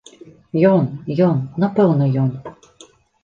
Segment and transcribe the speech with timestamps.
[0.69, 0.87] Ён,
[1.27, 2.31] ён, напэўна, ён!